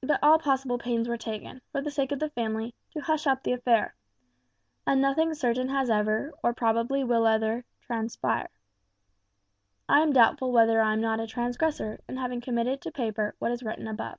[0.00, 3.42] But all possible pains were taken, for the sake of the family, to hush up
[3.42, 3.94] the affair;
[4.86, 8.48] and nothing certain has ever, or probably will ever, transpire.
[9.86, 13.52] I am doubtful whether I am not a transgressor in having committed to paper what
[13.52, 14.18] is written above.